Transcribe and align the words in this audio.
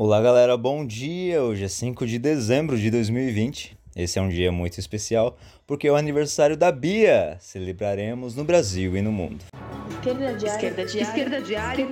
Olá, 0.00 0.22
galera, 0.22 0.56
bom 0.56 0.86
dia! 0.86 1.42
Hoje 1.42 1.64
é 1.64 1.68
5 1.68 2.06
de 2.06 2.20
dezembro 2.20 2.78
de 2.78 2.88
2020. 2.88 3.76
Esse 3.96 4.16
é 4.16 4.22
um 4.22 4.28
dia 4.28 4.52
muito 4.52 4.78
especial 4.78 5.36
porque 5.66 5.88
é 5.88 5.90
o 5.90 5.96
aniversário 5.96 6.56
da 6.56 6.70
Bia. 6.70 7.36
Celebraremos 7.40 8.36
no 8.36 8.44
Brasil 8.44 8.96
e 8.96 9.02
no 9.02 9.10
mundo. 9.10 9.46
Esquerda 9.90 10.36
diária. 10.36 10.56
Esquerda 10.84 10.86
diária. 10.86 11.02
Esquerda 11.02 11.40
diária. 11.42 11.82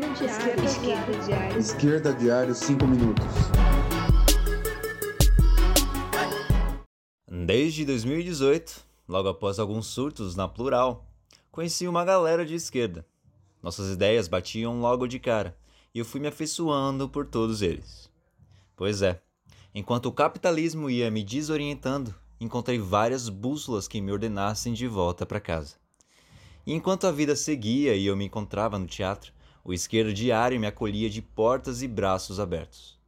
Esquerda 0.64 1.24
diária. 1.26 1.58
Esquerda 1.58 2.12
Diário, 2.12 2.54
5 2.54 2.86
minutos. 2.86 3.26
Desde 7.28 7.84
2018, 7.84 8.86
logo 9.08 9.30
após 9.30 9.58
alguns 9.58 9.88
surtos 9.88 10.36
na 10.36 10.46
plural, 10.46 11.04
conheci 11.50 11.88
uma 11.88 12.04
galera 12.04 12.46
de 12.46 12.54
esquerda. 12.54 13.04
Nossas 13.60 13.92
ideias 13.92 14.28
batiam 14.28 14.78
logo 14.78 15.08
de 15.08 15.18
cara 15.18 15.56
e 15.96 15.98
eu 15.98 16.04
fui 16.04 16.20
me 16.20 16.28
afeiçoando 16.28 17.08
por 17.08 17.24
todos 17.24 17.62
eles. 17.62 18.10
Pois 18.76 19.00
é, 19.00 19.18
enquanto 19.74 20.04
o 20.04 20.12
capitalismo 20.12 20.90
ia 20.90 21.10
me 21.10 21.24
desorientando, 21.24 22.14
encontrei 22.38 22.78
várias 22.78 23.30
bússolas 23.30 23.88
que 23.88 23.98
me 24.02 24.12
ordenassem 24.12 24.74
de 24.74 24.86
volta 24.86 25.24
para 25.24 25.40
casa. 25.40 25.76
E 26.66 26.74
enquanto 26.74 27.06
a 27.06 27.10
vida 27.10 27.34
seguia 27.34 27.96
e 27.96 28.04
eu 28.04 28.14
me 28.14 28.26
encontrava 28.26 28.78
no 28.78 28.86
teatro, 28.86 29.32
o 29.64 29.72
esquerdo 29.72 30.12
diário 30.12 30.60
me 30.60 30.66
acolhia 30.66 31.08
de 31.08 31.22
portas 31.22 31.80
e 31.80 31.88
braços 31.88 32.38
abertos. 32.38 33.00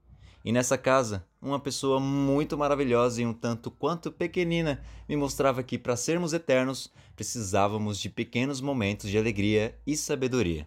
E 0.42 0.50
nessa 0.50 0.78
casa, 0.78 1.26
uma 1.42 1.60
pessoa 1.60 2.00
muito 2.00 2.56
maravilhosa 2.56 3.20
e 3.20 3.26
um 3.26 3.34
tanto 3.34 3.70
quanto 3.70 4.10
pequenina 4.10 4.82
me 5.06 5.14
mostrava 5.14 5.62
que 5.62 5.76
para 5.76 5.94
sermos 5.94 6.32
eternos 6.32 6.90
precisávamos 7.14 7.98
de 7.98 8.08
pequenos 8.08 8.62
momentos 8.62 9.10
de 9.10 9.18
alegria 9.18 9.78
e 9.86 9.94
sabedoria. 9.94 10.66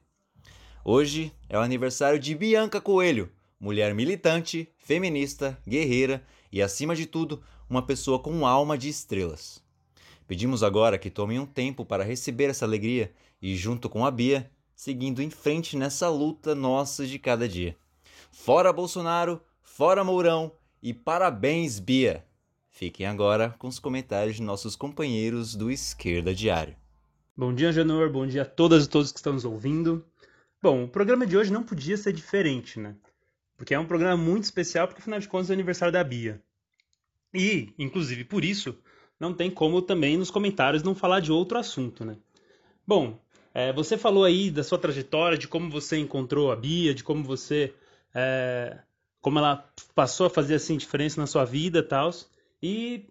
Hoje 0.84 1.32
é 1.48 1.56
o 1.56 1.62
aniversário 1.62 2.18
de 2.18 2.34
Bianca 2.34 2.82
Coelho, 2.82 3.32
mulher 3.60 3.94
militante, 3.94 4.68
feminista, 4.80 5.56
guerreira 5.68 6.26
e, 6.52 6.60
acima 6.60 6.96
de 6.96 7.06
tudo, 7.06 7.44
uma 7.70 7.86
pessoa 7.86 8.18
com 8.18 8.48
alma 8.48 8.76
de 8.76 8.90
estrelas. 8.90 9.64
Pedimos 10.28 10.64
agora 10.64 10.98
que 10.98 11.12
tomem 11.12 11.38
um 11.38 11.46
tempo 11.46 11.86
para 11.86 12.04
receber 12.04 12.50
essa 12.50 12.66
alegria 12.66 13.14
e, 13.40 13.56
junto 13.56 13.88
com 13.88 14.04
a 14.04 14.10
Bia, 14.10 14.50
seguindo 14.76 15.22
em 15.22 15.30
frente 15.30 15.78
nessa 15.78 16.10
luta 16.10 16.56
nossa 16.56 17.06
de 17.06 17.20
cada 17.20 17.48
dia. 17.48 17.78
Fora 18.32 18.74
Bolsonaro, 18.74 19.40
fora 19.62 20.04
Mourão 20.04 20.52
e 20.82 20.96
parabéns, 20.96 21.78
Bia! 21.78 22.26
Fiquem 22.72 23.06
agora 23.06 23.54
com 23.60 23.68
os 23.68 23.78
comentários 23.78 24.38
de 24.38 24.42
nossos 24.42 24.76
companheiros 24.76 25.54
do 25.54 25.70
Esquerda 25.70 26.34
Diário. 26.34 26.76
Bom 27.38 27.54
dia, 27.54 27.72
Janor. 27.72 28.10
Bom 28.10 28.26
dia 28.26 28.42
a 28.42 28.46
todas 28.46 28.86
e 28.86 28.90
todos 28.90 29.12
que 29.12 29.20
estão 29.20 29.34
nos 29.34 29.46
ouvindo. 29.46 30.04
Bom, 30.62 30.84
o 30.84 30.88
programa 30.88 31.26
de 31.26 31.36
hoje 31.36 31.52
não 31.52 31.64
podia 31.64 31.98
ser 31.98 32.14
diferente, 32.14 32.80
né? 32.80 32.96
Porque 33.58 33.74
é 33.74 33.80
um 33.80 33.86
programa 33.86 34.22
muito 34.22 34.44
especial, 34.44 34.88
porque 34.88 35.02
afinal 35.02 35.20
de 35.20 35.28
contas 35.28 35.50
é 35.50 35.54
o 35.54 35.56
aniversário 35.56 35.92
da 35.92 36.04
Bia. 36.04 36.40
E, 37.34 37.74
inclusive 37.80 38.24
por 38.24 38.46
isso, 38.46 38.78
não 39.20 39.34
tem 39.34 39.50
como 39.50 39.82
também 39.82 40.18
nos 40.18 40.30
comentários 40.30 40.84
não 40.84 40.94
falar 40.94 41.20
de 41.20 41.32
outro 41.32 41.58
assunto, 41.58 42.06
né? 42.06 42.16
Bom, 42.86 43.20
é, 43.56 43.74
você 43.74 43.98
falou 43.98 44.24
aí 44.24 44.52
da 44.52 44.64
sua 44.64 44.78
trajetória, 44.78 45.38
de 45.38 45.48
como 45.48 45.68
você 45.70 45.98
encontrou 45.98 46.52
a 46.52 46.56
Bia, 46.56 46.94
de 46.94 47.04
como 47.04 47.24
você. 47.24 47.74
É, 48.14 48.78
como 49.20 49.40
ela 49.40 49.68
passou 49.96 50.28
a 50.28 50.30
fazer 50.30 50.56
assim 50.56 50.78
diferença 50.78 51.20
na 51.20 51.26
sua 51.26 51.44
vida 51.44 51.80
e 51.80 51.84
tal. 51.84 52.12
E, 52.62 53.10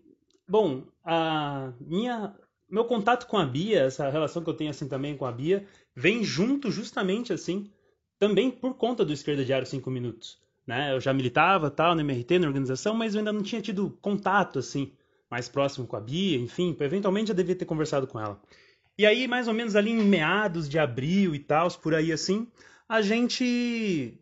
bom, 0.48 0.84
a 1.04 1.72
minha 1.80 2.32
meu 2.70 2.84
contato 2.84 3.26
com 3.26 3.36
a 3.36 3.44
Bia, 3.44 3.80
essa 3.80 4.08
relação 4.08 4.42
que 4.42 4.48
eu 4.48 4.54
tenho 4.54 4.70
assim 4.70 4.88
também 4.88 5.16
com 5.16 5.26
a 5.26 5.32
Bia, 5.32 5.66
vem 5.94 6.22
junto 6.22 6.70
justamente 6.70 7.32
assim, 7.32 7.70
também 8.18 8.50
por 8.50 8.74
conta 8.74 9.04
do 9.04 9.12
Esquerda 9.12 9.44
Diário 9.44 9.66
5 9.66 9.90
Minutos. 9.90 10.38
Né? 10.66 10.94
Eu 10.94 11.00
já 11.00 11.12
militava 11.12 11.70
tal 11.70 11.94
no 11.94 12.00
MRT, 12.00 12.38
na 12.38 12.46
organização, 12.46 12.94
mas 12.94 13.14
eu 13.14 13.18
ainda 13.18 13.32
não 13.32 13.42
tinha 13.42 13.60
tido 13.60 13.98
contato 14.00 14.58
assim, 14.58 14.92
mais 15.30 15.48
próximo 15.48 15.86
com 15.86 15.96
a 15.96 16.00
Bia, 16.00 16.38
enfim, 16.38 16.77
eventualmente 16.78 17.30
eu 17.30 17.36
devia 17.36 17.56
ter 17.56 17.64
conversado 17.64 18.06
com 18.06 18.20
ela. 18.20 18.40
E 18.98 19.06
aí, 19.06 19.27
mais 19.27 19.48
ou 19.48 19.55
menos 19.55 19.74
ali 19.74 19.90
em 19.90 20.05
meados 20.05 20.68
de 20.68 20.78
abril 20.78 21.34
e 21.34 21.39
tal, 21.39 21.70
por 21.78 21.95
aí 21.95 22.12
assim, 22.12 22.46
a 22.89 23.00
gente. 23.00 24.18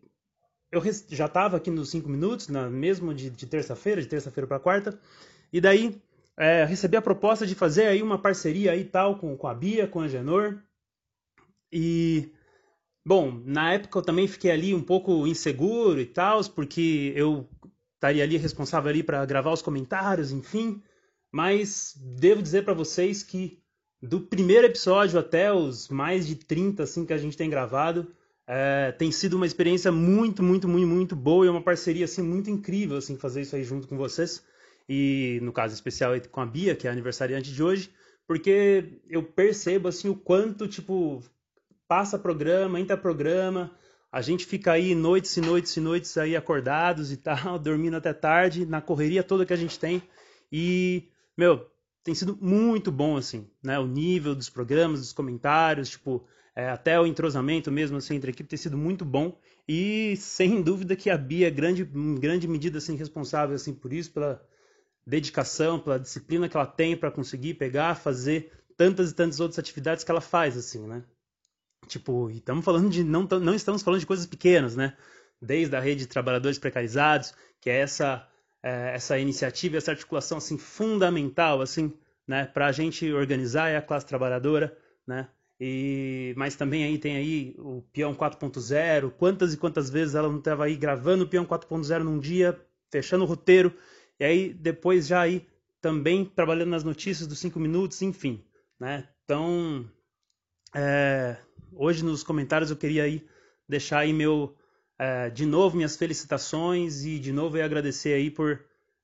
Eu 0.71 0.81
já 1.09 1.25
estava 1.25 1.57
aqui 1.57 1.69
nos 1.69 1.89
5 1.89 2.07
minutos, 2.07 2.47
na, 2.47 2.69
mesmo 2.69 3.13
de 3.13 3.45
terça-feira, 3.47 4.01
de 4.01 4.07
terça-feira 4.07 4.47
para 4.47 4.59
quarta, 4.59 4.99
e 5.51 5.59
daí 5.59 5.99
é, 6.39 6.63
recebi 6.63 6.95
a 6.95 7.01
proposta 7.01 7.45
de 7.45 7.53
fazer 7.53 7.87
aí 7.87 8.01
uma 8.01 8.17
parceria 8.17 8.71
aí 8.71 8.85
tal 8.85 9.17
com, 9.17 9.35
com 9.35 9.45
a 9.45 9.53
Bia, 9.53 9.85
com 9.85 9.99
a 9.99 10.07
Genor. 10.07 10.57
E, 11.69 12.31
bom, 13.05 13.41
na 13.45 13.73
época 13.73 13.99
eu 13.99 14.01
também 14.01 14.25
fiquei 14.25 14.49
ali 14.49 14.73
um 14.73 14.81
pouco 14.81 15.27
inseguro 15.27 15.99
e 15.99 16.05
tal, 16.05 16.41
porque 16.45 17.11
eu 17.13 17.45
estaria 17.95 18.23
ali 18.23 18.37
responsável 18.37 18.89
ali 18.89 19.03
para 19.03 19.25
gravar 19.25 19.51
os 19.51 19.61
comentários, 19.61 20.31
enfim. 20.31 20.81
Mas 21.29 21.93
devo 21.97 22.41
dizer 22.41 22.63
para 22.63 22.73
vocês 22.73 23.21
que 23.21 23.61
do 24.01 24.21
primeiro 24.21 24.65
episódio 24.65 25.19
até 25.19 25.51
os 25.51 25.89
mais 25.89 26.25
de 26.25 26.35
30 26.35 26.83
assim 26.83 27.05
que 27.05 27.11
a 27.11 27.17
gente 27.17 27.35
tem 27.35 27.49
gravado, 27.49 28.15
é, 28.47 28.93
tem 28.93 29.11
sido 29.11 29.33
uma 29.33 29.45
experiência 29.45 29.91
muito, 29.91 30.41
muito, 30.41 30.69
muito, 30.69 30.87
muito 30.87 31.15
boa 31.17 31.45
e 31.45 31.49
uma 31.49 31.61
parceria 31.61 32.05
assim 32.05 32.21
muito 32.21 32.49
incrível 32.49 32.95
assim 32.95 33.17
fazer 33.17 33.41
isso 33.41 33.57
aí 33.57 33.63
junto 33.63 33.89
com 33.89 33.97
vocês 33.97 34.41
e 34.89 35.39
no 35.43 35.53
caso 35.53 35.75
especial 35.75 36.13
com 36.31 36.41
a 36.41 36.45
Bia, 36.45 36.75
que 36.75 36.87
é 36.87 36.89
a 36.89 36.93
aniversariante 36.93 37.53
de 37.53 37.61
hoje, 37.61 37.91
porque 38.27 38.99
eu 39.07 39.21
percebo 39.21 39.87
assim 39.87 40.09
o 40.09 40.15
quanto 40.15 40.67
tipo 40.67 41.23
passa 41.87 42.17
programa, 42.17 42.79
entra 42.79 42.97
programa, 42.97 43.71
a 44.11 44.21
gente 44.21 44.45
fica 44.45 44.71
aí 44.71 44.95
noites 44.95 45.37
e 45.37 45.41
noites 45.41 45.77
e 45.77 45.79
noites 45.79 46.17
aí 46.17 46.35
acordados 46.35 47.11
e 47.11 47.17
tal, 47.17 47.57
dormindo 47.59 47.95
até 47.95 48.11
tarde, 48.13 48.65
na 48.65 48.81
correria 48.81 49.23
toda 49.23 49.45
que 49.45 49.53
a 49.53 49.57
gente 49.57 49.77
tem. 49.77 50.01
E, 50.51 51.09
meu, 51.37 51.67
tem 52.03 52.15
sido 52.15 52.37
muito 52.41 52.91
bom, 52.91 53.17
assim, 53.17 53.47
né? 53.63 53.77
O 53.77 53.85
nível 53.85 54.33
dos 54.33 54.49
programas, 54.49 54.99
dos 54.99 55.13
comentários, 55.13 55.89
tipo, 55.89 56.25
é, 56.55 56.69
até 56.69 56.99
o 56.99 57.05
entrosamento 57.05 57.71
mesmo, 57.71 57.97
assim, 57.97 58.15
entre 58.15 58.31
a 58.31 58.33
equipe 58.33 58.49
tem 58.49 58.57
sido 58.57 58.77
muito 58.77 59.05
bom. 59.05 59.37
E, 59.67 60.15
sem 60.17 60.61
dúvida, 60.61 60.95
que 60.95 61.11
a 61.11 61.17
Bia 61.17 61.47
é 61.47 61.51
grande, 61.51 61.83
em 61.93 62.15
grande 62.15 62.47
medida, 62.47 62.79
assim, 62.79 62.95
responsável, 62.95 63.55
assim, 63.55 63.73
por 63.73 63.93
isso, 63.93 64.11
pela, 64.11 64.43
dedicação, 65.09 65.79
pela 65.79 65.99
disciplina 65.99 66.47
que 66.47 66.55
ela 66.55 66.67
tem 66.67 66.95
para 66.95 67.11
conseguir 67.11 67.55
pegar, 67.55 67.95
fazer 67.95 68.51
tantas 68.77 69.11
e 69.11 69.15
tantas 69.15 69.39
outras 69.39 69.59
atividades 69.59 70.03
que 70.03 70.11
ela 70.11 70.21
faz, 70.21 70.55
assim, 70.55 70.87
né? 70.87 71.03
Tipo, 71.87 72.29
estamos 72.29 72.63
falando 72.63 72.89
de 72.89 73.03
não, 73.03 73.23
não 73.23 73.55
estamos 73.55 73.81
falando 73.81 73.99
de 73.99 74.05
coisas 74.05 74.27
pequenas, 74.27 74.75
né? 74.75 74.95
Desde 75.41 75.75
a 75.75 75.79
rede 75.79 76.01
de 76.01 76.07
trabalhadores 76.07 76.59
precarizados, 76.59 77.33
que 77.59 77.69
é 77.69 77.79
essa 77.79 78.27
é, 78.61 78.93
essa 78.93 79.17
iniciativa, 79.17 79.77
essa 79.77 79.91
articulação 79.91 80.37
assim 80.37 80.57
fundamental, 80.57 81.61
assim, 81.61 81.93
né? 82.27 82.45
Para 82.45 82.67
a 82.67 82.71
gente 82.71 83.11
organizar 83.11 83.75
a 83.75 83.81
classe 83.81 84.05
trabalhadora, 84.05 84.77
né? 85.07 85.27
E, 85.59 86.33
mas 86.37 86.55
também 86.55 86.83
aí 86.83 86.97
tem 86.97 87.17
aí 87.17 87.55
o 87.57 87.81
peão 87.91 88.13
4.0, 88.13 89.11
quantas 89.17 89.53
e 89.53 89.57
quantas 89.57 89.89
vezes 89.89 90.15
ela 90.15 90.29
não 90.29 90.37
estava 90.37 90.65
aí 90.65 90.77
gravando 90.77 91.23
o 91.23 91.27
peão 91.27 91.45
4.0 91.45 92.03
num 92.03 92.19
dia, 92.19 92.57
fechando 92.91 93.23
o 93.23 93.27
roteiro 93.27 93.73
e 94.19 94.25
aí 94.25 94.53
depois 94.53 95.07
já 95.07 95.21
aí 95.21 95.47
também 95.81 96.25
trabalhando 96.25 96.69
nas 96.69 96.83
notícias 96.83 97.27
dos 97.27 97.39
cinco 97.39 97.59
minutos, 97.59 98.01
enfim, 98.01 98.43
né? 98.79 99.07
Então, 99.23 99.89
é, 100.75 101.37
hoje 101.73 102.03
nos 102.03 102.23
comentários 102.23 102.69
eu 102.69 102.77
queria 102.77 103.03
aí 103.03 103.25
deixar 103.67 103.99
aí 103.99 104.11
meu 104.11 104.55
é, 104.97 105.29
de 105.29 105.45
novo 105.45 105.77
minhas 105.77 105.95
felicitações 105.95 107.05
e 107.05 107.17
de 107.19 107.31
novo 107.31 107.57
eu 107.57 107.63
agradecer 107.63 108.13
aí 108.13 108.29
por 108.29 108.51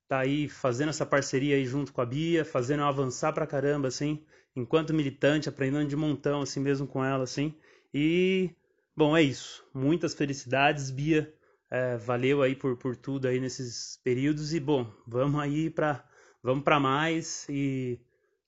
estar 0.04 0.18
tá 0.18 0.20
aí 0.20 0.50
fazendo 0.50 0.90
essa 0.90 1.06
parceria 1.06 1.56
aí 1.56 1.66
junto 1.66 1.94
com 1.94 2.02
a 2.02 2.06
Bia, 2.06 2.44
fazendo 2.44 2.82
eu 2.82 2.88
avançar 2.88 3.32
pra 3.32 3.48
caramba 3.48 3.88
assim, 3.88 4.24
enquanto 4.56 4.94
militante, 4.94 5.48
aprendendo 5.48 5.88
de 5.88 5.96
montão 5.96 6.42
assim 6.42 6.60
mesmo 6.60 6.86
com 6.86 7.04
ela 7.04 7.24
assim. 7.24 7.54
E 7.94 8.50
bom, 8.96 9.16
é 9.16 9.22
isso. 9.22 9.64
Muitas 9.74 10.14
felicidades, 10.14 10.92
Bia. 10.92 11.34
É, 11.76 11.98
valeu 11.98 12.42
aí 12.42 12.56
por, 12.56 12.78
por 12.78 12.96
tudo 12.96 13.28
aí 13.28 13.38
nesses 13.38 14.00
períodos 14.02 14.54
e 14.54 14.62
bom, 14.62 14.90
vamos 15.06 15.42
aí 15.42 15.70
para 15.70 16.06
vamos 16.42 16.64
para 16.64 16.80
mais 16.80 17.46
e 17.50 18.00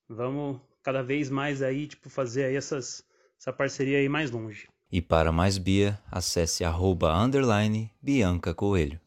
vamos 0.08 0.62
cada 0.82 1.04
vez 1.04 1.30
mais 1.30 1.62
aí 1.62 1.88
tipo 1.88 2.10
fazer 2.10 2.46
aí 2.46 2.56
essas 2.56 3.04
essa 3.38 3.52
parceria 3.52 3.98
aí 3.98 4.08
mais 4.08 4.32
longe. 4.32 4.70
E 4.90 5.02
para 5.02 5.30
mais 5.30 5.58
Bia, 5.58 6.00
acesse 6.10 6.64
arroba 6.64 7.14
underline 7.14 7.92
Bianca 8.02 8.54
Coelho. 8.54 8.98